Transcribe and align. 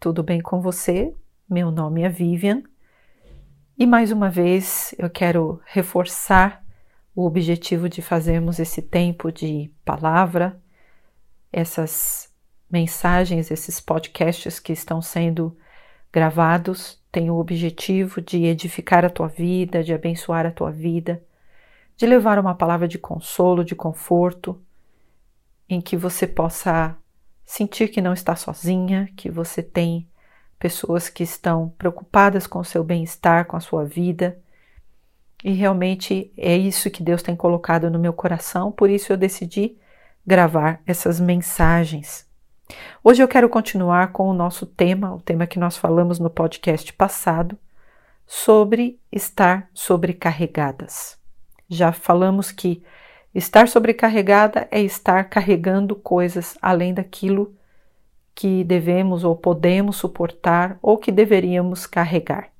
tudo 0.00 0.22
bem 0.22 0.40
com 0.40 0.62
você? 0.62 1.14
Meu 1.46 1.70
nome 1.70 2.02
é 2.02 2.08
Vivian 2.08 2.62
e 3.78 3.86
mais 3.86 4.10
uma 4.10 4.30
vez 4.30 4.94
eu 4.98 5.10
quero 5.10 5.60
reforçar 5.66 6.64
o 7.14 7.26
objetivo 7.26 7.86
de 7.86 8.00
fazermos 8.00 8.58
esse 8.58 8.80
tempo 8.80 9.30
de 9.30 9.70
palavra, 9.84 10.58
essas 11.52 12.32
mensagens, 12.70 13.50
esses 13.50 13.78
podcasts 13.78 14.58
que 14.58 14.72
estão 14.72 15.02
sendo 15.02 15.54
gravados 16.10 16.98
têm 17.12 17.30
o 17.30 17.36
objetivo 17.36 18.22
de 18.22 18.46
edificar 18.46 19.04
a 19.04 19.10
tua 19.10 19.28
vida, 19.28 19.84
de 19.84 19.92
abençoar 19.92 20.46
a 20.46 20.50
tua 20.50 20.70
vida, 20.70 21.22
de 21.94 22.06
levar 22.06 22.38
uma 22.38 22.54
palavra 22.54 22.88
de 22.88 22.96
consolo, 22.96 23.62
de 23.62 23.74
conforto, 23.74 24.58
em 25.68 25.78
que 25.78 25.94
você 25.94 26.26
possa 26.26 26.96
sentir 27.50 27.88
que 27.88 28.00
não 28.00 28.12
está 28.12 28.36
sozinha, 28.36 29.10
que 29.16 29.28
você 29.28 29.60
tem 29.60 30.08
pessoas 30.56 31.08
que 31.08 31.24
estão 31.24 31.74
preocupadas 31.76 32.46
com 32.46 32.60
o 32.60 32.64
seu 32.64 32.84
bem-estar, 32.84 33.44
com 33.46 33.56
a 33.56 33.60
sua 33.60 33.84
vida. 33.84 34.38
E 35.42 35.50
realmente 35.50 36.32
é 36.36 36.56
isso 36.56 36.92
que 36.92 37.02
Deus 37.02 37.24
tem 37.24 37.34
colocado 37.34 37.90
no 37.90 37.98
meu 37.98 38.12
coração, 38.12 38.70
por 38.70 38.88
isso 38.88 39.12
eu 39.12 39.16
decidi 39.16 39.76
gravar 40.24 40.80
essas 40.86 41.18
mensagens. 41.18 42.24
Hoje 43.02 43.20
eu 43.20 43.26
quero 43.26 43.48
continuar 43.48 44.12
com 44.12 44.28
o 44.28 44.34
nosso 44.34 44.64
tema, 44.64 45.12
o 45.12 45.20
tema 45.20 45.44
que 45.44 45.58
nós 45.58 45.76
falamos 45.76 46.20
no 46.20 46.30
podcast 46.30 46.92
passado, 46.92 47.58
sobre 48.24 49.00
estar 49.10 49.68
sobrecarregadas. 49.74 51.18
Já 51.68 51.90
falamos 51.90 52.52
que 52.52 52.80
Estar 53.34 53.68
sobrecarregada 53.68 54.66
é 54.70 54.80
estar 54.80 55.24
carregando 55.28 55.94
coisas 55.94 56.58
além 56.60 56.92
daquilo 56.92 57.54
que 58.34 58.64
devemos 58.64 59.22
ou 59.22 59.36
podemos 59.36 59.96
suportar 59.96 60.78
ou 60.82 60.98
que 60.98 61.12
deveríamos 61.12 61.86
carregar. 61.86 62.50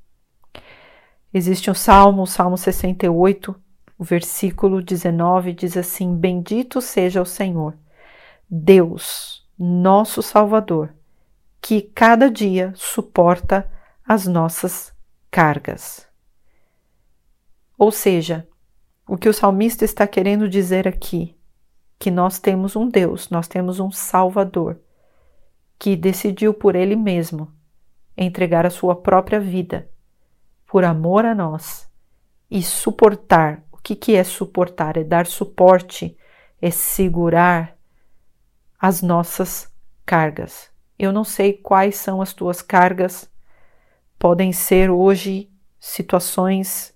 Existe 1.32 1.70
um 1.70 1.74
salmo, 1.74 2.22
o 2.22 2.26
Salmo 2.26 2.56
68, 2.56 3.54
o 3.98 4.04
versículo 4.04 4.82
19 4.82 5.52
diz 5.52 5.76
assim: 5.76 6.14
Bendito 6.14 6.80
seja 6.80 7.20
o 7.20 7.26
Senhor, 7.26 7.76
Deus, 8.48 9.48
nosso 9.58 10.22
Salvador, 10.22 10.94
que 11.60 11.82
cada 11.82 12.30
dia 12.30 12.72
suporta 12.76 13.70
as 14.06 14.26
nossas 14.26 14.92
cargas. 15.30 16.06
Ou 17.78 17.92
seja, 17.92 18.46
o 19.10 19.18
que 19.18 19.28
o 19.28 19.34
salmista 19.34 19.84
está 19.84 20.06
querendo 20.06 20.48
dizer 20.48 20.86
aqui, 20.86 21.36
que 21.98 22.12
nós 22.12 22.38
temos 22.38 22.76
um 22.76 22.88
Deus, 22.88 23.28
nós 23.28 23.48
temos 23.48 23.80
um 23.80 23.90
Salvador, 23.90 24.78
que 25.76 25.96
decidiu 25.96 26.54
por 26.54 26.76
ele 26.76 26.94
mesmo 26.94 27.52
entregar 28.16 28.64
a 28.64 28.70
sua 28.70 28.94
própria 28.94 29.40
vida 29.40 29.90
por 30.64 30.84
amor 30.84 31.24
a 31.24 31.34
nós 31.34 31.90
e 32.48 32.62
suportar. 32.62 33.64
O 33.72 33.78
que, 33.78 33.96
que 33.96 34.14
é 34.14 34.22
suportar? 34.22 34.96
É 34.96 35.02
dar 35.02 35.26
suporte, 35.26 36.16
é 36.62 36.70
segurar 36.70 37.76
as 38.78 39.02
nossas 39.02 39.68
cargas. 40.06 40.70
Eu 40.96 41.10
não 41.10 41.24
sei 41.24 41.54
quais 41.54 41.96
são 41.96 42.22
as 42.22 42.32
tuas 42.32 42.62
cargas, 42.62 43.28
podem 44.16 44.52
ser 44.52 44.88
hoje 44.88 45.50
situações 45.80 46.94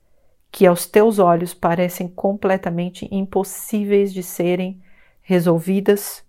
que 0.55 0.69
aos 0.69 0.87
teus 0.87 1.19
olhos 1.19 1.53
parecem 1.53 2.07
completamente 2.07 3.09
impossíveis 3.11 4.15
de 4.15 4.23
serem 4.23 4.81
resolvidas. 5.21 6.25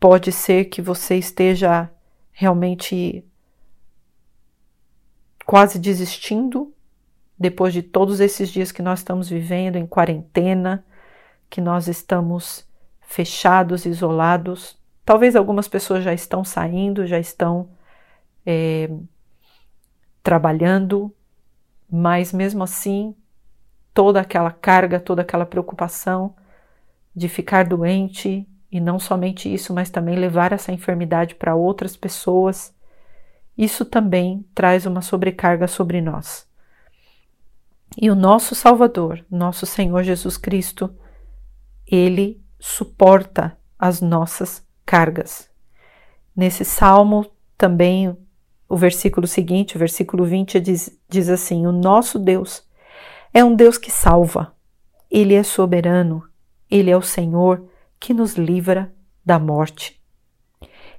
Pode 0.00 0.32
ser 0.32 0.64
que 0.70 0.80
você 0.80 1.16
esteja 1.16 1.90
realmente 2.32 3.22
quase 5.44 5.78
desistindo 5.78 6.72
depois 7.38 7.74
de 7.74 7.82
todos 7.82 8.18
esses 8.18 8.48
dias 8.48 8.72
que 8.72 8.80
nós 8.80 9.00
estamos 9.00 9.28
vivendo 9.28 9.76
em 9.76 9.86
quarentena, 9.86 10.82
que 11.50 11.60
nós 11.60 11.88
estamos 11.88 12.66
fechados, 13.02 13.84
isolados. 13.84 14.78
Talvez 15.04 15.36
algumas 15.36 15.68
pessoas 15.68 16.02
já 16.02 16.14
estão 16.14 16.42
saindo, 16.42 17.06
já 17.06 17.18
estão 17.18 17.68
é, 18.46 18.88
trabalhando, 20.22 21.14
mas 21.90 22.32
mesmo 22.32 22.64
assim, 22.64 23.14
toda 23.94 24.20
aquela 24.20 24.50
carga, 24.50 25.00
toda 25.00 25.22
aquela 25.22 25.46
preocupação 25.46 26.34
de 27.14 27.28
ficar 27.28 27.64
doente 27.64 28.46
e 28.70 28.80
não 28.80 28.98
somente 28.98 29.52
isso, 29.52 29.72
mas 29.72 29.88
também 29.88 30.16
levar 30.16 30.52
essa 30.52 30.72
enfermidade 30.72 31.34
para 31.34 31.54
outras 31.54 31.96
pessoas, 31.96 32.74
isso 33.56 33.84
também 33.84 34.44
traz 34.54 34.84
uma 34.84 35.00
sobrecarga 35.00 35.66
sobre 35.66 36.02
nós. 36.02 36.46
E 37.96 38.10
o 38.10 38.14
nosso 38.14 38.54
Salvador, 38.54 39.24
nosso 39.30 39.64
Senhor 39.64 40.02
Jesus 40.02 40.36
Cristo, 40.36 40.94
ele 41.86 42.42
suporta 42.58 43.56
as 43.78 44.00
nossas 44.00 44.66
cargas. 44.84 45.48
Nesse 46.34 46.64
salmo 46.64 47.30
também 47.56 48.14
o 48.68 48.76
versículo 48.76 49.26
seguinte, 49.26 49.76
o 49.76 49.78
versículo 49.78 50.24
20, 50.24 50.60
diz, 50.60 50.98
diz 51.08 51.28
assim: 51.28 51.66
O 51.66 51.72
nosso 51.72 52.18
Deus 52.18 52.66
é 53.32 53.44
um 53.44 53.54
Deus 53.54 53.78
que 53.78 53.90
salva, 53.90 54.54
Ele 55.10 55.34
é 55.34 55.42
soberano, 55.42 56.22
Ele 56.70 56.90
é 56.90 56.96
o 56.96 57.02
Senhor 57.02 57.68
que 57.98 58.12
nos 58.12 58.34
livra 58.34 58.92
da 59.24 59.38
morte. 59.38 60.00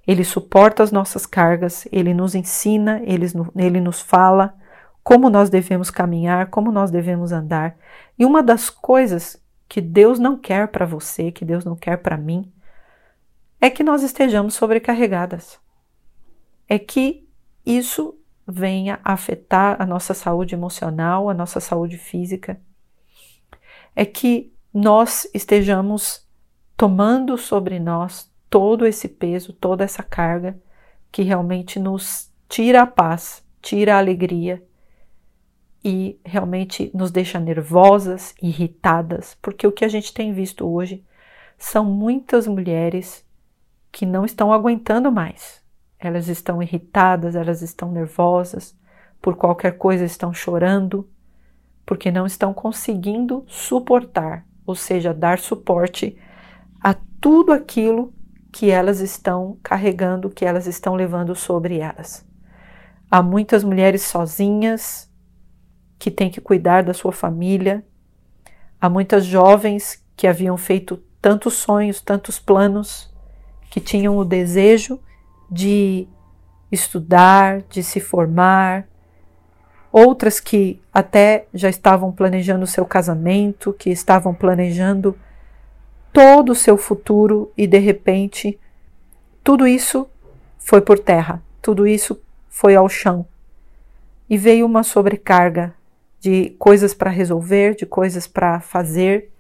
Ele 0.06 0.24
suporta 0.24 0.84
as 0.84 0.92
nossas 0.92 1.26
cargas, 1.26 1.88
Ele 1.92 2.14
nos 2.14 2.34
ensina, 2.34 3.02
Ele, 3.04 3.26
ele 3.56 3.82
nos 3.82 4.02
fala 4.02 4.56
como 5.04 5.30
nós 5.30 5.50
devemos 5.50 5.90
caminhar, 5.90 6.48
como 6.48 6.72
nós 6.72 6.92
devemos 6.92 7.32
andar. 7.32 7.78
E 8.18 8.26
uma 8.26 8.44
das 8.44 8.70
coisas 8.70 9.42
que 9.68 9.82
Deus 9.82 10.20
não 10.20 10.38
quer 10.38 10.68
para 10.68 10.86
você, 10.86 11.32
que 11.32 11.46
Deus 11.46 11.64
não 11.64 11.76
quer 11.76 11.98
para 11.98 12.18
mim, 12.18 12.52
é 13.60 13.70
que 13.70 13.84
nós 13.84 14.04
estejamos 14.04 14.54
sobrecarregadas. 14.54 15.60
É 16.68 16.78
que 16.78 17.27
isso 17.68 18.18
venha 18.48 19.00
afetar 19.04 19.82
a 19.82 19.86
nossa 19.86 20.14
saúde 20.14 20.56
emocional, 20.56 21.30
a 21.30 21.34
nossa 21.34 21.60
saúde 21.60 21.98
física, 21.98 22.60
é 23.94 24.06
que 24.06 24.54
nós 24.74 25.30
estejamos 25.34 26.26
tomando 26.78 27.38
sobre 27.38 27.80
nós 27.80 28.32
todo 28.50 28.86
esse 28.86 29.10
peso, 29.10 29.52
toda 29.52 29.84
essa 29.84 30.02
carga 30.02 30.58
que 31.12 31.24
realmente 31.24 31.80
nos 31.80 32.32
tira 32.48 32.84
a 32.84 32.88
paz, 32.88 33.44
tira 33.62 33.96
a 33.96 33.98
alegria 33.98 34.64
e 35.84 36.20
realmente 36.24 36.92
nos 36.94 37.12
deixa 37.12 37.40
nervosas, 37.40 38.34
irritadas, 38.42 39.38
porque 39.42 39.68
o 39.68 39.72
que 39.72 39.84
a 39.84 39.90
gente 39.90 40.14
tem 40.14 40.34
visto 40.34 40.66
hoje 40.66 41.04
são 41.58 41.84
muitas 41.84 42.48
mulheres 42.48 43.26
que 43.92 44.06
não 44.06 44.24
estão 44.24 44.54
aguentando 44.54 45.12
mais, 45.12 45.62
elas 46.00 46.28
estão 46.28 46.62
irritadas, 46.62 47.36
elas 47.36 47.62
estão 47.62 47.92
nervosas, 47.92 48.78
por 49.22 49.36
qualquer 49.36 49.78
coisa 49.78 50.06
estão 50.06 50.34
chorando, 50.34 51.10
porque 51.86 52.12
não 52.12 52.26
estão 52.26 52.54
conseguindo 52.54 53.44
suportar, 53.48 54.46
ou 54.66 54.76
seja, 54.76 55.14
dar 55.14 55.40
suporte 55.40 56.18
a 56.82 56.94
tudo 57.20 57.52
aquilo 57.52 58.14
que 58.52 58.70
elas 58.70 59.00
estão 59.00 59.58
carregando, 59.64 60.30
que 60.30 60.46
elas 60.46 60.68
estão 60.68 60.96
levando 60.96 61.36
sobre 61.36 61.80
elas. 61.80 62.26
Há 63.10 63.22
muitas 63.22 63.64
mulheres 63.64 64.04
sozinhas 64.04 65.12
que 65.98 66.12
têm 66.12 66.30
que 66.30 66.42
cuidar 66.42 66.84
da 66.84 66.94
sua 66.94 67.12
família, 67.12 67.86
há 68.80 68.90
muitas 68.90 69.26
jovens 69.26 70.04
que 70.16 70.28
haviam 70.28 70.58
feito 70.58 70.98
tantos 71.22 71.56
sonhos, 71.56 72.02
tantos 72.02 72.40
planos, 72.40 73.14
que 73.70 73.80
tinham 73.80 74.18
o 74.18 74.26
desejo 74.26 75.00
de 75.50 76.08
estudar, 76.72 77.62
de 77.70 77.82
se 77.82 78.00
formar, 78.00 78.88
outras 79.92 80.40
que 80.40 80.82
até 80.94 81.48
já 81.54 81.70
estavam 81.70 82.12
planejando 82.12 82.64
o 82.64 82.68
seu 82.68 82.86
casamento, 82.86 83.74
que 83.74 83.90
estavam 83.90 84.34
planejando 84.34 85.18
todo 86.12 86.52
o 86.52 86.56
seu 86.56 86.78
futuro 86.78 87.52
e 87.58 87.66
de 87.68 87.78
repente 87.78 88.60
tudo 89.44 89.68
isso 89.68 90.10
foi 90.58 90.82
por 90.82 91.00
terra, 91.00 91.42
tudo 91.62 91.88
isso 91.88 92.22
foi 92.50 92.76
ao 92.76 92.90
chão. 92.90 93.26
E 94.30 94.38
veio 94.38 94.66
uma 94.66 94.84
sobrecarga 94.84 95.74
de 96.20 96.50
coisas 96.60 96.94
para 96.94 97.10
resolver, 97.10 97.76
de 97.76 97.86
coisas 97.86 98.28
para 98.28 98.60
fazer 98.60 99.32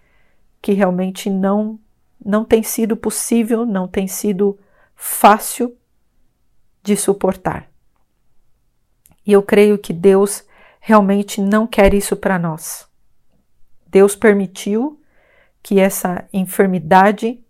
que 0.61 0.71
realmente 0.73 1.29
não 1.29 1.79
não 2.23 2.43
tem 2.43 2.63
sido 2.63 2.97
possível, 2.97 3.65
não 3.65 3.87
tem 3.87 4.07
sido 4.07 4.57
fácil 4.95 5.75
de 6.87 6.95
suportar. 6.95 7.69
E 9.25 9.33
eu 9.33 9.43
creio 9.43 9.77
que 9.77 9.91
Deus 9.91 10.45
realmente 10.79 11.41
não 11.41 11.67
quer 11.67 11.93
isso 11.93 12.15
para 12.15 12.39
nós. 12.39 12.87
Deus 13.87 14.15
permitiu 14.15 14.97
que 15.61 15.81
essa 15.81 16.25
enfermidade 16.31 17.43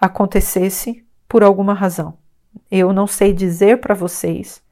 acontecesse 0.00 1.06
por 1.28 1.42
alguma 1.42 1.74
razão. 1.74 2.16
Eu 2.70 2.90
não 2.90 3.06
sei 3.06 3.34
dizer 3.34 3.82
para 3.82 3.94
vocês, 3.94 4.62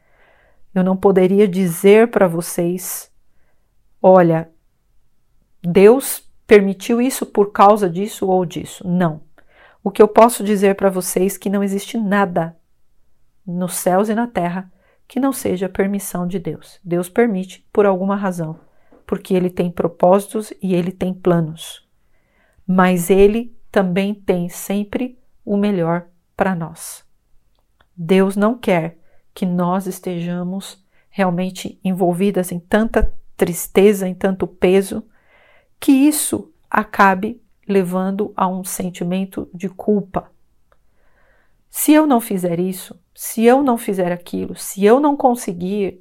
eu 0.74 0.82
não 0.82 0.96
poderia 0.96 1.46
dizer 1.46 2.10
para 2.10 2.26
vocês, 2.26 3.12
olha, 4.02 4.50
Deus 5.62 6.26
permitiu 6.46 6.98
isso 7.02 7.26
por 7.26 7.52
causa 7.52 7.90
disso 7.90 8.26
ou 8.26 8.46
disso. 8.46 8.88
Não. 8.88 9.20
O 9.84 9.90
que 9.90 10.00
eu 10.00 10.08
posso 10.08 10.42
dizer 10.42 10.76
para 10.76 10.88
vocês 10.88 11.36
é 11.36 11.38
que 11.38 11.50
não 11.50 11.62
existe 11.62 11.98
nada 11.98 12.56
nos 13.50 13.74
céus 13.74 14.08
e 14.08 14.14
na 14.14 14.26
terra 14.26 14.70
que 15.06 15.18
não 15.18 15.32
seja 15.32 15.68
permissão 15.68 16.26
de 16.26 16.38
Deus. 16.38 16.78
Deus 16.84 17.08
permite 17.08 17.66
por 17.72 17.84
alguma 17.84 18.14
razão, 18.14 18.60
porque 19.06 19.34
ele 19.34 19.50
tem 19.50 19.70
propósitos 19.70 20.52
e 20.62 20.74
ele 20.74 20.92
tem 20.92 21.12
planos. 21.12 21.88
Mas 22.66 23.10
ele 23.10 23.56
também 23.72 24.14
tem 24.14 24.48
sempre 24.48 25.18
o 25.44 25.56
melhor 25.56 26.06
para 26.36 26.54
nós. 26.54 27.04
Deus 27.96 28.36
não 28.36 28.56
quer 28.56 28.98
que 29.34 29.44
nós 29.44 29.86
estejamos 29.86 30.84
realmente 31.08 31.80
envolvidas 31.84 32.52
em 32.52 32.60
tanta 32.60 33.12
tristeza, 33.36 34.06
em 34.06 34.14
tanto 34.14 34.46
peso, 34.46 35.04
que 35.80 35.90
isso 35.90 36.52
acabe 36.70 37.42
levando 37.66 38.32
a 38.36 38.46
um 38.46 38.62
sentimento 38.62 39.50
de 39.52 39.68
culpa. 39.68 40.30
Se 41.68 41.92
eu 41.92 42.06
não 42.06 42.20
fizer 42.20 42.58
isso, 42.58 42.98
se 43.22 43.44
eu 43.44 43.62
não 43.62 43.76
fizer 43.76 44.10
aquilo, 44.10 44.56
se 44.56 44.82
eu 44.82 44.98
não 44.98 45.14
conseguir, 45.14 46.00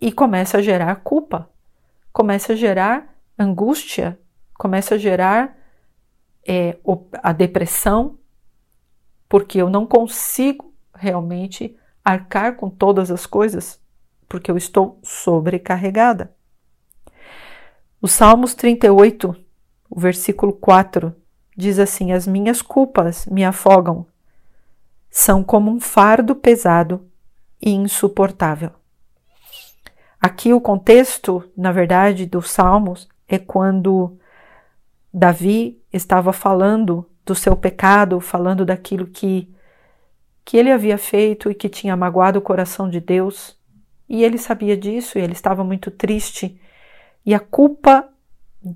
e 0.00 0.10
começa 0.10 0.58
a 0.58 0.60
gerar 0.60 0.96
culpa, 0.96 1.48
começa 2.12 2.52
a 2.52 2.56
gerar 2.56 3.16
angústia, 3.38 4.18
começa 4.54 4.96
a 4.96 4.98
gerar 4.98 5.56
é, 6.44 6.76
a 7.22 7.32
depressão, 7.32 8.18
porque 9.28 9.58
eu 9.58 9.70
não 9.70 9.86
consigo 9.86 10.74
realmente 10.92 11.76
arcar 12.04 12.56
com 12.56 12.68
todas 12.68 13.12
as 13.12 13.24
coisas, 13.24 13.80
porque 14.28 14.50
eu 14.50 14.56
estou 14.56 14.98
sobrecarregada. 15.00 16.34
O 18.00 18.08
Salmos 18.08 18.52
38, 18.52 19.36
o 19.88 20.00
versículo 20.00 20.52
4, 20.54 21.14
diz 21.56 21.78
assim: 21.78 22.10
As 22.10 22.26
minhas 22.26 22.60
culpas 22.60 23.26
me 23.26 23.44
afogam, 23.44 24.08
são 25.12 25.44
como 25.44 25.70
um 25.70 25.78
fardo 25.78 26.34
pesado 26.34 27.06
e 27.60 27.70
insuportável. 27.70 28.70
Aqui 30.18 30.54
o 30.54 30.60
contexto, 30.60 31.44
na 31.54 31.70
verdade, 31.70 32.24
dos 32.24 32.50
Salmos 32.50 33.06
é 33.28 33.38
quando 33.38 34.18
Davi 35.12 35.78
estava 35.92 36.32
falando 36.32 37.06
do 37.26 37.34
seu 37.34 37.54
pecado, 37.54 38.20
falando 38.20 38.64
daquilo 38.64 39.06
que, 39.06 39.54
que 40.46 40.56
ele 40.56 40.72
havia 40.72 40.96
feito 40.96 41.50
e 41.50 41.54
que 41.54 41.68
tinha 41.68 41.94
magoado 41.94 42.38
o 42.38 42.42
coração 42.42 42.88
de 42.88 42.98
Deus. 42.98 43.54
E 44.08 44.24
ele 44.24 44.38
sabia 44.38 44.76
disso 44.78 45.18
e 45.18 45.20
ele 45.20 45.34
estava 45.34 45.62
muito 45.62 45.90
triste. 45.90 46.58
E 47.26 47.34
a 47.34 47.40
culpa 47.40 48.08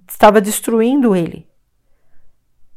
estava 0.06 0.38
destruindo 0.38 1.16
ele. 1.16 1.48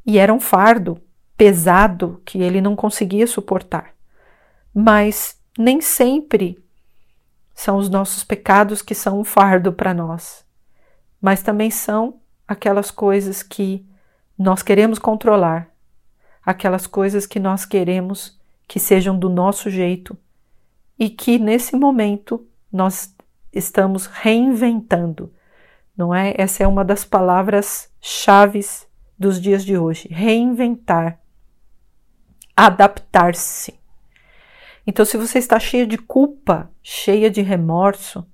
E 0.05 0.17
era 0.17 0.33
um 0.33 0.39
fardo 0.39 1.01
pesado 1.39 2.21
que 2.25 2.41
ele 2.41 2.59
não 2.59 2.75
conseguia 2.75 3.25
suportar. 3.25 3.93
Mas 4.75 5.39
nem 5.57 5.79
sempre 5.79 6.61
são 7.55 7.77
os 7.77 7.89
nossos 7.89 8.25
pecados 8.25 8.81
que 8.81 8.93
são 8.93 9.21
um 9.21 9.23
fardo 9.23 9.71
para 9.71 9.93
nós, 9.93 10.45
mas 11.21 11.41
também 11.41 11.71
são 11.71 12.19
aquelas 12.45 12.91
coisas 12.91 13.41
que 13.41 13.87
nós 14.37 14.61
queremos 14.61 14.99
controlar, 14.99 15.69
aquelas 16.45 16.85
coisas 16.85 17.25
que 17.25 17.39
nós 17.39 17.63
queremos 17.63 18.37
que 18.67 18.77
sejam 18.77 19.17
do 19.17 19.29
nosso 19.29 19.69
jeito 19.69 20.17
e 20.97 21.09
que 21.09 21.39
nesse 21.39 21.73
momento 21.73 22.45
nós 22.69 23.15
estamos 23.53 24.07
reinventando, 24.07 25.33
não 25.95 26.13
é? 26.13 26.33
Essa 26.37 26.65
é 26.65 26.67
uma 26.67 26.83
das 26.83 27.05
palavras 27.05 27.89
chaves 28.01 28.85
dos 29.17 29.39
dias 29.39 29.63
de 29.63 29.77
hoje, 29.77 30.09
reinventar 30.09 31.17
adaptar-se. 32.65 33.79
Então, 34.85 35.05
se 35.05 35.15
você 35.15 35.39
está 35.39 35.57
cheia 35.59 35.87
de 35.87 35.97
culpa, 35.97 36.69
cheia 36.83 37.29
de 37.29 37.41
remorso, 37.41 38.25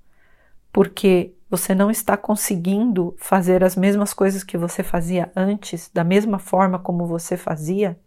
porque 0.74 1.34
você 1.48 1.76
não 1.76 1.92
está 1.92 2.18
conseguindo 2.18 3.16
fazer 3.20 3.64
as 3.64 3.76
mesmas 3.76 4.14
coisas 4.14 4.44
que 4.44 4.58
você 4.58 4.82
fazia 4.82 5.32
antes, 5.36 5.92
da 5.94 6.04
mesma 6.04 6.40
forma 6.40 6.80
como 6.80 7.06
você 7.06 7.38
fazia, 7.38 8.00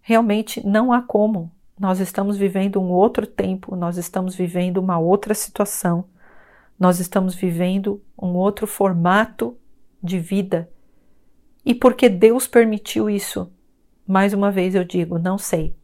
realmente 0.00 0.66
não 0.66 0.92
há 0.92 1.00
como. 1.00 1.52
Nós 1.78 2.00
estamos 2.00 2.36
vivendo 2.36 2.80
um 2.80 2.90
outro 2.90 3.24
tempo, 3.24 3.76
nós 3.76 3.96
estamos 3.96 4.34
vivendo 4.34 4.78
uma 4.78 4.98
outra 4.98 5.34
situação, 5.34 6.04
nós 6.76 6.98
estamos 6.98 7.34
vivendo 7.34 8.02
um 8.20 8.34
outro 8.34 8.66
formato 8.66 9.56
de 10.02 10.18
vida. 10.18 10.68
E 11.64 11.74
porque 11.74 12.08
Deus 12.08 12.48
permitiu 12.48 13.08
isso, 13.08 13.52
mais 14.06 14.32
uma 14.32 14.50
vez 14.50 14.74
eu 14.74 14.84
digo, 14.84 15.18
não 15.18 15.38
sei. 15.38 15.74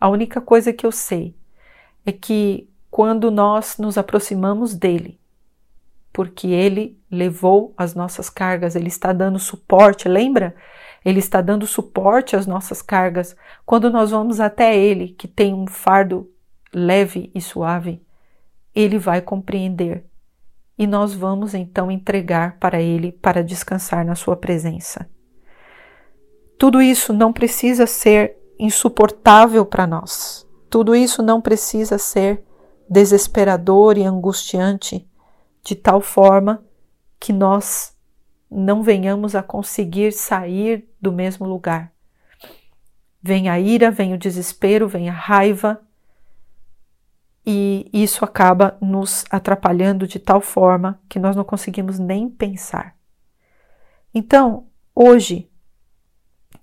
A 0.00 0.08
única 0.08 0.40
coisa 0.40 0.72
que 0.72 0.86
eu 0.86 0.92
sei 0.92 1.34
é 2.06 2.12
que 2.12 2.68
quando 2.90 3.30
nós 3.30 3.76
nos 3.78 3.98
aproximamos 3.98 4.74
dele, 4.74 5.18
porque 6.12 6.48
ele 6.48 6.98
levou 7.10 7.74
as 7.76 7.94
nossas 7.94 8.30
cargas, 8.30 8.74
ele 8.74 8.88
está 8.88 9.12
dando 9.12 9.38
suporte, 9.38 10.08
lembra? 10.08 10.54
Ele 11.04 11.18
está 11.18 11.40
dando 11.40 11.66
suporte 11.66 12.34
às 12.34 12.46
nossas 12.46 12.82
cargas. 12.82 13.36
Quando 13.64 13.90
nós 13.90 14.10
vamos 14.10 14.40
até 14.40 14.76
ele, 14.76 15.08
que 15.10 15.28
tem 15.28 15.54
um 15.54 15.66
fardo 15.66 16.28
leve 16.72 17.30
e 17.34 17.40
suave, 17.40 18.02
ele 18.74 18.98
vai 18.98 19.20
compreender. 19.20 20.04
E 20.76 20.86
nós 20.86 21.14
vamos 21.14 21.54
então 21.54 21.90
entregar 21.90 22.56
para 22.58 22.80
ele 22.80 23.12
para 23.12 23.42
descansar 23.42 24.04
na 24.04 24.14
sua 24.14 24.36
presença. 24.36 25.08
Tudo 26.58 26.82
isso 26.82 27.12
não 27.12 27.32
precisa 27.32 27.86
ser 27.86 28.36
insuportável 28.58 29.64
para 29.64 29.86
nós. 29.86 30.46
Tudo 30.68 30.94
isso 30.94 31.22
não 31.22 31.40
precisa 31.40 31.96
ser 31.98 32.42
desesperador 32.90 33.96
e 33.96 34.04
angustiante 34.04 35.08
de 35.62 35.74
tal 35.74 36.00
forma 36.00 36.64
que 37.20 37.32
nós 37.32 37.96
não 38.50 38.82
venhamos 38.82 39.34
a 39.34 39.42
conseguir 39.42 40.12
sair 40.12 40.88
do 41.00 41.12
mesmo 41.12 41.46
lugar. 41.46 41.92
Vem 43.22 43.48
a 43.48 43.60
ira, 43.60 43.90
vem 43.90 44.14
o 44.14 44.18
desespero, 44.18 44.88
vem 44.88 45.08
a 45.08 45.12
raiva, 45.12 45.80
e 47.50 47.88
isso 47.92 48.24
acaba 48.24 48.76
nos 48.80 49.24
atrapalhando 49.30 50.06
de 50.06 50.18
tal 50.18 50.40
forma 50.40 51.00
que 51.08 51.18
nós 51.18 51.34
não 51.34 51.44
conseguimos 51.44 51.98
nem 51.98 52.28
pensar. 52.28 52.94
Então, 54.12 54.66
hoje, 54.94 55.47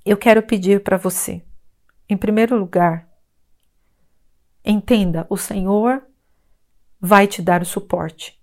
eu 0.05 0.15
quero 0.15 0.43
pedir 0.43 0.83
para 0.83 0.97
você, 0.97 1.43
em 2.07 2.15
primeiro 2.15 2.55
lugar, 2.55 3.09
entenda: 4.63 5.25
o 5.29 5.35
Senhor 5.35 6.03
vai 7.01 7.25
te 7.27 7.41
dar 7.41 7.61
o 7.61 7.65
suporte. 7.65 8.39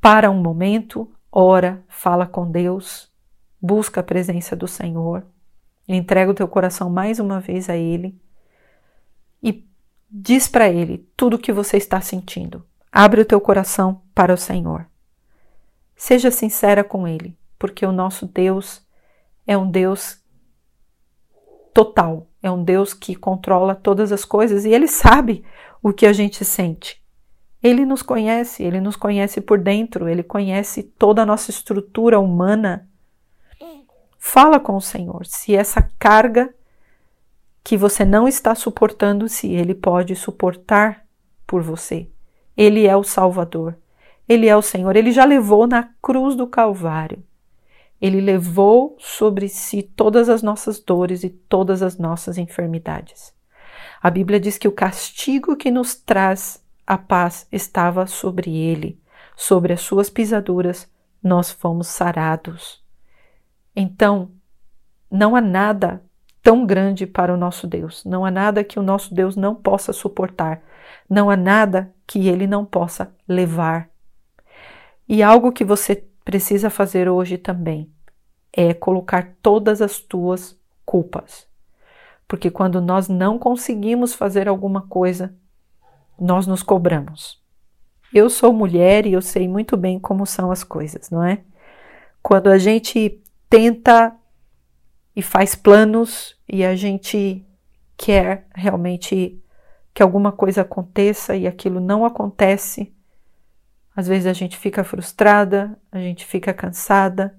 Para 0.00 0.30
um 0.30 0.40
momento, 0.40 1.12
ora, 1.30 1.84
fala 1.88 2.26
com 2.26 2.50
Deus, 2.50 3.12
busca 3.60 4.00
a 4.00 4.04
presença 4.04 4.56
do 4.56 4.66
Senhor, 4.66 5.26
entrega 5.86 6.30
o 6.30 6.34
teu 6.34 6.48
coração 6.48 6.88
mais 6.88 7.18
uma 7.18 7.40
vez 7.40 7.68
a 7.68 7.76
Ele 7.76 8.18
e 9.42 9.68
diz 10.10 10.48
para 10.48 10.68
Ele 10.68 11.06
tudo 11.16 11.34
o 11.36 11.38
que 11.38 11.52
você 11.52 11.76
está 11.76 12.00
sentindo. 12.00 12.64
Abre 12.90 13.20
o 13.20 13.26
teu 13.26 13.40
coração 13.40 14.00
para 14.14 14.32
o 14.32 14.38
Senhor. 14.38 14.86
Seja 15.94 16.30
sincera 16.30 16.82
com 16.84 17.06
Ele, 17.06 17.36
porque 17.58 17.84
o 17.84 17.92
nosso 17.92 18.26
Deus 18.26 18.85
é 19.46 19.56
um 19.56 19.70
Deus 19.70 20.20
total, 21.72 22.26
é 22.42 22.50
um 22.50 22.64
Deus 22.64 22.94
que 22.94 23.14
controla 23.14 23.74
todas 23.74 24.10
as 24.10 24.24
coisas 24.24 24.64
e 24.64 24.70
ele 24.70 24.88
sabe 24.88 25.44
o 25.82 25.92
que 25.92 26.06
a 26.06 26.12
gente 26.12 26.44
sente. 26.44 27.02
Ele 27.62 27.84
nos 27.84 28.02
conhece, 28.02 28.62
ele 28.62 28.80
nos 28.80 28.96
conhece 28.96 29.40
por 29.40 29.58
dentro, 29.58 30.08
ele 30.08 30.22
conhece 30.22 30.82
toda 30.82 31.22
a 31.22 31.26
nossa 31.26 31.50
estrutura 31.50 32.18
humana. 32.18 32.88
Fala 34.18 34.58
com 34.58 34.76
o 34.76 34.80
Senhor 34.80 35.26
se 35.26 35.54
essa 35.54 35.82
carga 35.98 36.52
que 37.62 37.76
você 37.76 38.04
não 38.04 38.28
está 38.28 38.54
suportando 38.54 39.28
se 39.28 39.52
ele 39.52 39.74
pode 39.74 40.14
suportar 40.14 41.04
por 41.46 41.62
você. 41.62 42.08
Ele 42.56 42.86
é 42.86 42.96
o 42.96 43.02
Salvador. 43.02 43.76
Ele 44.28 44.46
é 44.46 44.56
o 44.56 44.62
Senhor. 44.62 44.94
Ele 44.96 45.10
já 45.10 45.24
levou 45.24 45.66
na 45.66 45.90
cruz 46.00 46.34
do 46.34 46.46
Calvário. 46.46 47.22
Ele 48.00 48.20
levou 48.20 48.96
sobre 48.98 49.48
si 49.48 49.82
todas 49.82 50.28
as 50.28 50.42
nossas 50.42 50.78
dores 50.78 51.24
e 51.24 51.30
todas 51.30 51.82
as 51.82 51.98
nossas 51.98 52.38
enfermidades. 52.38 53.34
A 54.02 54.10
Bíblia 54.10 54.38
diz 54.38 54.58
que 54.58 54.68
o 54.68 54.72
castigo 54.72 55.56
que 55.56 55.70
nos 55.70 55.94
traz 55.94 56.62
a 56.86 56.98
paz 56.98 57.46
estava 57.50 58.06
sobre 58.06 58.54
ele, 58.54 59.00
sobre 59.34 59.72
as 59.72 59.80
suas 59.80 60.08
pisaduras 60.08 60.88
nós 61.22 61.50
fomos 61.50 61.88
sarados. 61.88 62.84
Então, 63.74 64.30
não 65.10 65.34
há 65.34 65.40
nada 65.40 66.02
tão 66.42 66.64
grande 66.64 67.06
para 67.06 67.34
o 67.34 67.36
nosso 67.36 67.66
Deus, 67.66 68.04
não 68.04 68.24
há 68.24 68.30
nada 68.30 68.62
que 68.62 68.78
o 68.78 68.82
nosso 68.82 69.12
Deus 69.12 69.34
não 69.34 69.54
possa 69.54 69.92
suportar, 69.92 70.62
não 71.10 71.28
há 71.28 71.36
nada 71.36 71.92
que 72.06 72.28
ele 72.28 72.46
não 72.46 72.64
possa 72.64 73.12
levar. 73.28 73.90
E 75.08 75.22
algo 75.22 75.50
que 75.50 75.64
você 75.64 76.04
precisa 76.26 76.68
fazer 76.68 77.08
hoje 77.08 77.38
também 77.38 77.88
é 78.52 78.74
colocar 78.74 79.36
todas 79.40 79.80
as 79.80 80.00
tuas 80.00 80.58
culpas. 80.84 81.46
Porque 82.26 82.50
quando 82.50 82.80
nós 82.80 83.08
não 83.08 83.38
conseguimos 83.38 84.12
fazer 84.12 84.48
alguma 84.48 84.82
coisa, 84.88 85.32
nós 86.18 86.44
nos 86.44 86.64
cobramos. 86.64 87.40
Eu 88.12 88.28
sou 88.28 88.52
mulher 88.52 89.06
e 89.06 89.12
eu 89.12 89.22
sei 89.22 89.46
muito 89.46 89.76
bem 89.76 90.00
como 90.00 90.26
são 90.26 90.50
as 90.50 90.64
coisas, 90.64 91.10
não 91.10 91.22
é? 91.22 91.42
Quando 92.20 92.48
a 92.48 92.58
gente 92.58 93.22
tenta 93.48 94.12
e 95.14 95.22
faz 95.22 95.54
planos 95.54 96.36
e 96.48 96.64
a 96.64 96.74
gente 96.74 97.46
quer 97.96 98.48
realmente 98.52 99.40
que 99.94 100.02
alguma 100.02 100.32
coisa 100.32 100.62
aconteça 100.62 101.36
e 101.36 101.46
aquilo 101.46 101.78
não 101.78 102.04
acontece, 102.04 102.95
às 103.96 104.06
vezes 104.06 104.26
a 104.26 104.34
gente 104.34 104.58
fica 104.58 104.84
frustrada, 104.84 105.80
a 105.90 105.98
gente 105.98 106.26
fica 106.26 106.52
cansada, 106.52 107.34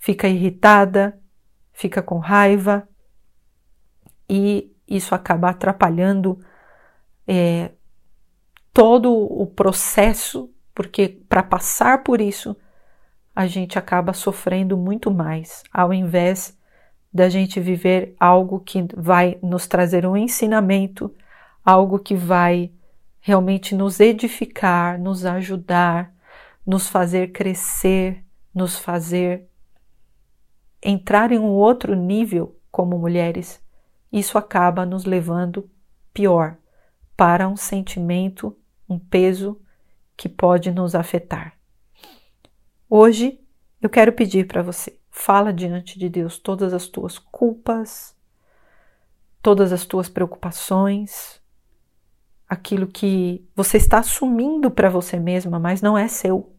fica 0.00 0.26
irritada, 0.26 1.16
fica 1.72 2.02
com 2.02 2.18
raiva 2.18 2.88
e 4.28 4.74
isso 4.88 5.14
acaba 5.14 5.50
atrapalhando 5.50 6.44
é, 7.26 7.70
todo 8.72 9.12
o 9.12 9.46
processo, 9.46 10.50
porque 10.74 11.08
para 11.28 11.44
passar 11.44 12.02
por 12.02 12.20
isso 12.20 12.56
a 13.34 13.46
gente 13.46 13.78
acaba 13.78 14.12
sofrendo 14.12 14.76
muito 14.76 15.10
mais, 15.10 15.62
ao 15.72 15.94
invés 15.94 16.58
da 17.12 17.28
gente 17.28 17.60
viver 17.60 18.16
algo 18.18 18.58
que 18.58 18.84
vai 18.96 19.38
nos 19.40 19.68
trazer 19.68 20.04
um 20.04 20.16
ensinamento, 20.16 21.14
algo 21.64 21.98
que 21.98 22.14
vai 22.16 22.72
realmente 23.26 23.74
nos 23.74 23.98
edificar, 23.98 25.00
nos 25.00 25.26
ajudar, 25.26 26.14
nos 26.64 26.86
fazer 26.86 27.32
crescer, 27.32 28.24
nos 28.54 28.78
fazer 28.78 29.48
entrar 30.80 31.32
em 31.32 31.38
um 31.40 31.48
outro 31.50 31.96
nível 31.96 32.56
como 32.70 32.96
mulheres, 32.96 33.60
isso 34.12 34.38
acaba 34.38 34.86
nos 34.86 35.04
levando 35.04 35.68
pior 36.14 36.56
para 37.16 37.48
um 37.48 37.56
sentimento, 37.56 38.56
um 38.88 38.96
peso 38.96 39.60
que 40.16 40.28
pode 40.28 40.70
nos 40.70 40.94
afetar. 40.94 41.58
Hoje 42.88 43.40
eu 43.82 43.90
quero 43.90 44.12
pedir 44.12 44.46
para 44.46 44.62
você, 44.62 45.00
fala 45.10 45.52
diante 45.52 45.98
de 45.98 46.08
Deus 46.08 46.38
todas 46.38 46.72
as 46.72 46.86
tuas 46.86 47.18
culpas, 47.18 48.16
todas 49.42 49.72
as 49.72 49.84
tuas 49.84 50.08
preocupações, 50.08 51.44
aquilo 52.48 52.86
que 52.86 53.44
você 53.54 53.76
está 53.76 53.98
assumindo 53.98 54.70
para 54.70 54.88
você 54.88 55.18
mesma, 55.18 55.58
mas 55.58 55.82
não 55.82 55.98
é 55.98 56.08
seu. 56.08 56.54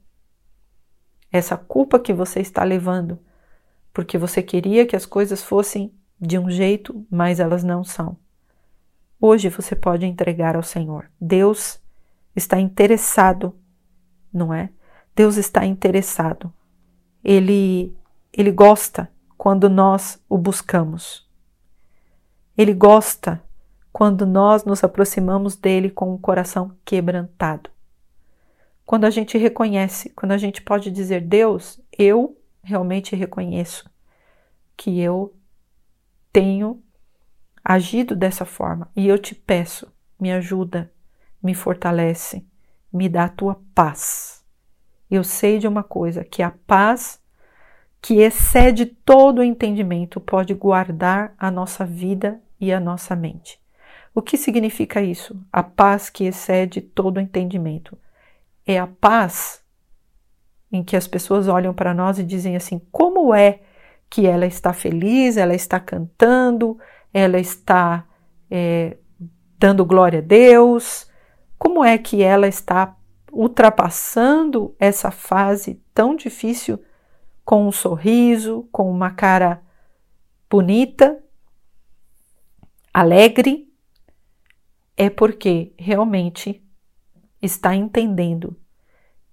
Essa 1.31 1.57
culpa 1.57 1.99
que 1.99 2.13
você 2.13 2.39
está 2.39 2.63
levando, 2.63 3.19
porque 3.93 4.17
você 4.17 4.41
queria 4.43 4.85
que 4.85 4.95
as 4.95 5.05
coisas 5.05 5.41
fossem 5.41 5.93
de 6.19 6.37
um 6.37 6.49
jeito, 6.49 7.05
mas 7.09 7.39
elas 7.39 7.63
não 7.63 7.83
são. 7.83 8.17
Hoje 9.19 9.49
você 9.49 9.75
pode 9.75 10.05
entregar 10.05 10.55
ao 10.55 10.63
Senhor. 10.63 11.09
Deus 11.19 11.79
está 12.35 12.59
interessado, 12.59 13.55
não 14.31 14.53
é? 14.53 14.69
Deus 15.15 15.37
está 15.37 15.65
interessado. 15.65 16.53
Ele 17.23 17.95
ele 18.31 18.51
gosta 18.51 19.11
quando 19.35 19.67
nós 19.67 20.21
o 20.29 20.37
buscamos. 20.37 21.27
Ele 22.55 22.73
gosta 22.73 23.41
quando 23.97 24.27
nós 24.27 24.63
nos 24.63 24.83
aproximamos 24.83 25.55
dele 25.55 25.89
com 25.89 26.13
o 26.13 26.19
coração 26.19 26.77
quebrantado. 26.85 27.71
Quando 28.85 29.05
a 29.05 29.09
gente 29.09 29.39
reconhece, 29.39 30.11
quando 30.11 30.33
a 30.33 30.37
gente 30.37 30.61
pode 30.61 30.91
dizer: 30.91 31.21
Deus, 31.21 31.81
eu 31.97 32.37
realmente 32.61 33.15
reconheço 33.15 33.89
que 34.77 34.99
eu 34.99 35.35
tenho 36.31 36.79
agido 37.65 38.15
dessa 38.15 38.45
forma 38.45 38.87
e 38.95 39.07
eu 39.07 39.17
te 39.17 39.33
peço, 39.33 39.91
me 40.19 40.31
ajuda, 40.31 40.93
me 41.41 41.55
fortalece, 41.55 42.45
me 42.93 43.09
dá 43.09 43.23
a 43.23 43.29
tua 43.29 43.59
paz. 43.73 44.45
Eu 45.09 45.23
sei 45.23 45.57
de 45.57 45.67
uma 45.67 45.81
coisa, 45.81 46.23
que 46.23 46.43
a 46.43 46.51
paz 46.67 47.19
que 47.99 48.19
excede 48.19 48.85
todo 48.85 49.39
o 49.39 49.43
entendimento 49.43 50.19
pode 50.19 50.53
guardar 50.53 51.33
a 51.35 51.49
nossa 51.49 51.83
vida 51.83 52.39
e 52.61 52.71
a 52.71 52.79
nossa 52.79 53.15
mente. 53.15 53.59
O 54.17 54.21
que 54.23 54.35
significa 54.35 54.99
isso? 54.99 55.39
A 55.53 55.61
paz 55.61 56.09
que 56.09 56.25
excede 56.25 56.81
todo 56.81 57.19
entendimento. 57.19 57.95
É 58.65 58.79
a 58.79 58.87
paz 58.87 59.61
em 60.71 60.83
que 60.83 60.95
as 60.95 61.07
pessoas 61.07 61.47
olham 61.47 61.71
para 61.71 61.93
nós 61.93 62.17
e 62.17 62.23
dizem 62.23 62.55
assim: 62.55 62.81
como 62.91 63.31
é 63.31 63.59
que 64.09 64.25
ela 64.25 64.47
está 64.47 64.73
feliz, 64.73 65.37
ela 65.37 65.53
está 65.53 65.79
cantando, 65.79 66.79
ela 67.13 67.37
está 67.37 68.07
é, 68.49 68.97
dando 69.59 69.85
glória 69.85 70.17
a 70.17 70.23
Deus, 70.23 71.07
como 71.55 71.85
é 71.85 71.95
que 71.95 72.23
ela 72.23 72.47
está 72.47 72.97
ultrapassando 73.31 74.75
essa 74.79 75.11
fase 75.11 75.79
tão 75.93 76.15
difícil 76.15 76.83
com 77.45 77.67
um 77.67 77.71
sorriso, 77.71 78.67
com 78.71 78.89
uma 78.89 79.11
cara 79.11 79.61
bonita, 80.49 81.23
alegre, 82.91 83.66
é 84.97 85.09
porque 85.09 85.71
realmente 85.77 86.61
está 87.39 87.75
entendendo 87.75 88.57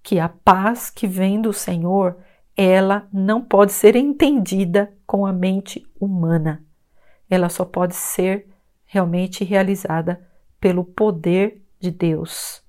que 0.03 0.19
a 0.19 0.29
paz 0.29 0.91
que 0.91 1.07
vem 1.07 1.41
do 1.41 1.51
Senhor 1.51 2.17
ela 2.55 3.07
não 3.11 3.41
pode 3.41 3.73
ser 3.73 3.95
entendida 3.95 4.93
com 5.05 5.25
a 5.25 5.33
mente 5.33 5.85
humana. 5.99 6.63
Ela 7.29 7.49
só 7.49 7.65
pode 7.65 7.95
ser 7.95 8.47
realmente 8.85 9.43
realizada 9.43 10.25
pelo 10.61 10.85
poder 10.85 11.61
de 11.79 11.91
Deus, 11.91 12.63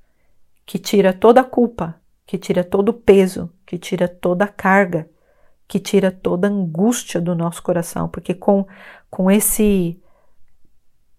que 0.65 0.79
tira 0.79 1.13
toda 1.13 1.43
a 1.43 1.45
culpa, 1.45 2.01
que 2.27 2.37
tira 2.37 2.65
todo 2.65 2.89
o 2.89 2.95
peso, 2.95 3.53
que 3.65 3.79
tira 3.79 4.09
toda 4.09 4.47
a 4.47 4.49
carga, 4.49 5.09
que 5.69 5.79
tira 5.79 6.11
toda 6.11 6.49
a 6.49 6.51
angústia 6.51 7.21
do 7.21 7.35
nosso 7.35 7.63
coração, 7.63 8.09
porque 8.09 8.35
com, 8.35 8.67
com 9.09 9.31
esse 9.31 10.01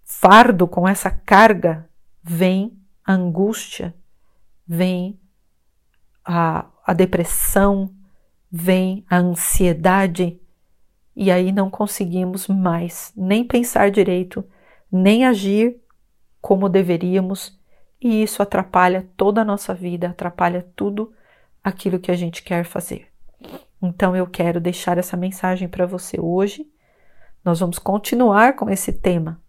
fardo, 0.07 0.65
com 0.67 0.87
essa 0.87 1.11
carga, 1.11 1.87
vem 2.23 2.79
a 3.05 3.13
angústia, 3.13 3.93
vem 4.65 5.19
a, 6.23 6.65
a 6.85 6.93
depressão, 6.93 7.93
vem 8.49 9.05
a 9.09 9.17
ansiedade 9.17 10.39
e 11.13 11.29
aí 11.29 11.51
não 11.51 11.69
conseguimos 11.69 12.47
mais 12.47 13.11
nem 13.15 13.43
pensar 13.43 13.91
direito, 13.91 14.45
nem 14.89 15.25
agir 15.25 15.75
como 16.41 16.69
deveríamos, 16.69 17.59
e 17.99 18.23
isso 18.23 18.41
atrapalha 18.41 19.09
toda 19.17 19.41
a 19.41 19.45
nossa 19.45 19.73
vida, 19.73 20.07
atrapalha 20.07 20.65
tudo 20.75 21.11
aquilo 21.61 21.99
que 21.99 22.11
a 22.11 22.15
gente 22.15 22.43
quer 22.43 22.63
fazer. 22.63 23.07
Então 23.81 24.15
eu 24.15 24.25
quero 24.25 24.61
deixar 24.61 24.97
essa 24.97 25.17
mensagem 25.17 25.67
para 25.67 25.85
você 25.85 26.17
hoje. 26.19 26.65
Nós 27.43 27.59
vamos 27.59 27.79
continuar 27.79 28.55
com 28.55 28.69
esse 28.69 28.93
tema 28.93 29.41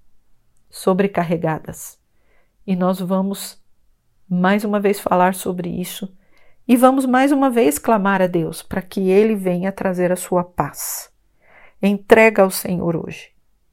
sobrecarregadas. 0.70 1.98
E 2.66 2.76
nós 2.76 3.00
vamos 3.00 3.62
mais 4.28 4.64
uma 4.64 4.78
vez 4.78 5.00
falar 5.00 5.34
sobre 5.34 5.68
isso 5.68 6.12
e 6.66 6.76
vamos 6.76 7.06
mais 7.06 7.32
uma 7.32 7.48
vez 7.48 7.78
clamar 7.78 8.20
a 8.20 8.26
Deus 8.26 8.62
para 8.62 8.82
que 8.82 9.08
Ele 9.08 9.34
venha 9.34 9.72
trazer 9.72 10.12
a 10.12 10.16
sua 10.16 10.44
paz. 10.44 11.10
Entrega 11.82 12.42
ao 12.42 12.50
Senhor 12.50 12.94
hoje. 12.94 13.30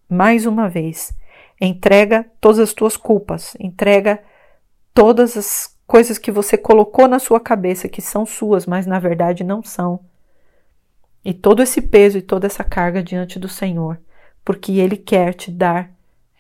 Mais 0.08 0.46
uma 0.46 0.70
vez. 0.70 1.14
Entrega 1.60 2.25
todas 2.40 2.60
as 2.60 2.74
tuas 2.74 2.96
culpas. 2.96 3.56
Entrega 3.60 4.24
todas 4.94 5.36
as 5.36 5.78
coisas 5.86 6.18
que 6.18 6.32
você 6.32 6.58
colocou 6.58 7.08
na 7.08 7.20
sua 7.20 7.40
cabeça 7.40 7.90
que 7.90 8.02
são 8.02 8.25
suas, 8.25 8.66
mas 8.66 8.86
na 8.86 8.98
verdade 8.98 9.44
não 9.44 9.62
são. 9.62 10.00
E 11.24 11.34
todo 11.34 11.62
esse 11.62 11.82
peso 11.82 12.18
e 12.18 12.22
toda 12.22 12.48
essa 12.48 12.64
carga 12.64 13.04
diante 13.04 13.38
do 13.38 13.50
Senhor, 13.50 14.00
porque 14.44 14.74
Ele 14.74 14.96
quer 14.96 15.34
te 15.34 15.52
dar 15.52 15.92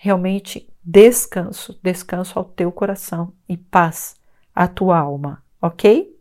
realmente 0.05 0.69
descanso, 0.83 1.79
descanso 1.81 2.37
ao 2.37 2.45
teu 2.45 2.71
coração 2.71 3.33
e 3.49 3.57
paz 3.57 4.15
à 4.53 4.67
tua 4.67 4.99
alma, 4.99 5.43
ok? 5.59 6.15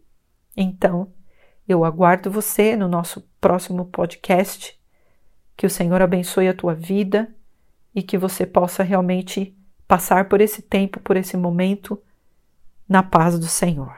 Então, 0.57 1.12
eu 1.69 1.85
aguardo 1.85 2.31
você 2.31 2.76
no 2.76 2.88
nosso 2.88 3.29
próximo 3.38 3.85
podcast. 3.85 4.81
Que 5.55 5.67
o 5.67 5.71
Senhor 5.71 6.00
abençoe 6.00 6.49
a 6.49 6.55
tua 6.55 6.75
vida 6.75 7.29
e 7.95 8.03
que 8.03 8.17
você 8.17 8.47
possa 8.47 8.83
realmente 8.83 9.55
passar 9.87 10.31
por 10.31 10.41
esse 10.41 10.62
tempo, 10.62 10.99
por 11.00 11.19
esse 11.19 11.37
momento, 11.37 12.00
na 12.88 13.03
paz 13.03 13.38
do 13.38 13.47
Senhor. 13.47 13.95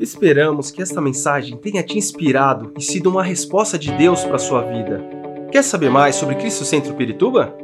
Esperamos 0.00 0.70
que 0.70 0.80
esta 0.80 0.98
mensagem 0.98 1.58
tenha 1.58 1.82
te 1.82 1.98
inspirado 1.98 2.72
e 2.78 2.80
sido 2.80 3.10
uma 3.10 3.22
resposta 3.22 3.78
de 3.78 3.92
Deus 3.92 4.24
para 4.24 4.36
a 4.36 4.38
sua 4.38 4.62
vida. 4.62 5.04
Quer 5.52 5.62
saber 5.62 5.90
mais 5.90 6.16
sobre 6.16 6.36
Cristo 6.36 6.64
Centro 6.64 6.94
Pirituba? 6.94 7.63